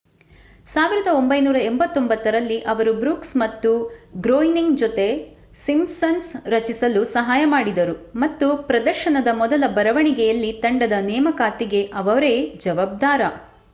[0.69, 3.71] 1989 ರಲ್ಲಿ ಅವರು ಬ್ರೂಕ್ಸ್ ಮತ್ತು
[4.19, 5.05] ಗ್ರೋಯ್ನಿಂಗ್ ಜೊತೆ
[5.59, 12.33] ಸಿಂಪ್ಸನ್ಸ್ ರಚಿಸಲು ಸಹಾಯ ಮಾಡಿದರು ಮತ್ತು ಪ್ರದರ್ಶನದ ಮೊದಲ ಬರವಣಿಗೆಯಲ್ಲಿ ತಂಡದ ನೇಮಕಾತಿಗೆ ಅವರೇ
[12.65, 13.21] ಜವಾಬ್ದಾರ